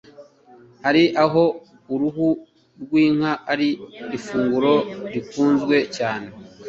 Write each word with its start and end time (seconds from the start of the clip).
hari 0.83 1.03
aho 1.23 1.43
uruhu 1.93 2.27
rw'inka 2.81 3.31
ari 3.51 3.69
ifunguro 4.17 4.73
rikunzwe 5.13 5.77
cyane. 5.97 6.27